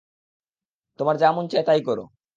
[0.99, 2.03] তোমার যা মন চাই তাই করো।